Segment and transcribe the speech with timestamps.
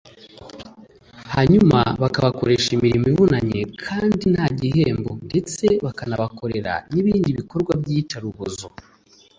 [1.33, 8.65] hanyuma bakabakoresha imirimo ivunanye kandi nta gihembo ndetse bakabakorera n’ibindi bikorwa by’iyicarubozo